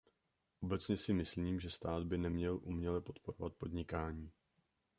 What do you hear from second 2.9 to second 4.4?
podporovat podnikání.